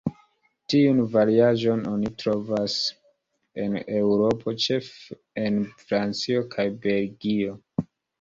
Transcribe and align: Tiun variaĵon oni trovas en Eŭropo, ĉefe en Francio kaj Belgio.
Tiun 0.73 0.99
variaĵon 1.15 1.83
oni 1.89 2.09
trovas 2.21 2.77
en 3.63 3.75
Eŭropo, 3.97 4.53
ĉefe 4.63 5.19
en 5.43 5.61
Francio 5.83 6.41
kaj 6.57 6.67
Belgio. 6.87 7.55